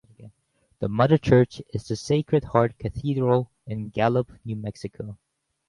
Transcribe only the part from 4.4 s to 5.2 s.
New Mexico.